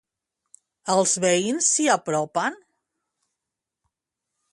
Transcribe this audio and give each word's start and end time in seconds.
Els 0.93 1.11
veïns 1.25 1.67
s'hi 1.73 1.85
apropen? 1.97 2.57